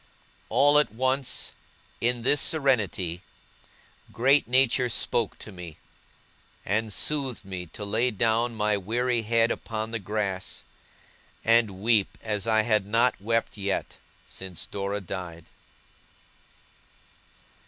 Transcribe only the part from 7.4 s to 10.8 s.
me to lay down my weary head upon the grass,